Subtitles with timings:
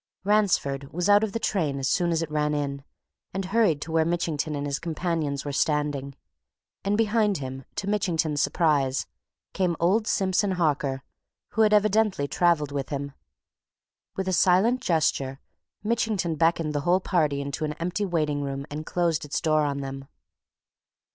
[0.23, 2.83] Ransford was out of the train as soon as it ran in,
[3.35, 6.15] and hurried to where Mitchington and his companions were standing.
[6.83, 9.05] And behind him, to Mitchington's surprise,
[9.53, 11.03] came old Simpson Harker,
[11.49, 13.11] who had evidently travelled with him.
[14.15, 15.39] With a silent gesture
[15.83, 19.81] Mitchington beckoned the whole party into an empty waiting room and closed its door on
[19.81, 20.07] them.